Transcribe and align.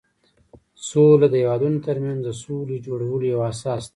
سوله 0.87 1.27
د 1.31 1.35
هېوادونو 1.41 1.79
ترمنځ 1.87 2.19
د 2.23 2.29
صلحې 2.41 2.77
جوړولو 2.85 3.25
یوه 3.33 3.45
اساس 3.51 3.83
ده. 3.87 3.89